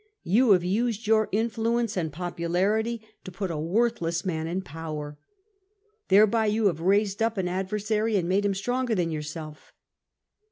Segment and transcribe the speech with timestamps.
[0.23, 5.19] You have used your influence and popularity to put a worth less man in power.
[6.07, 9.73] Thereby you have raised up an adversary and made him stronger than yourself."